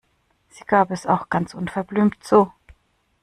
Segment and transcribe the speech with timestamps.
[0.49, 2.51] Sie gab es auch ganz unverblümt zu.